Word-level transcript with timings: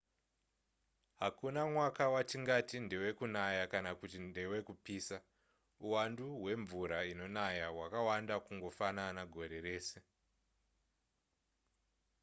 hakuna 1.19 1.61
mwaka 1.73 2.03
watingati 2.15 2.75
ndewekunaya 2.85 3.63
kana 3.71 3.91
kuti 3.99 4.17
ndewekupisa 4.27 5.17
uwandu 5.85 6.25
hwemvura 6.39 6.99
inonaya 7.11 7.65
hwakada 7.73 8.35
kungofanana 8.45 9.21
gore 9.33 9.59
rese 9.67 9.99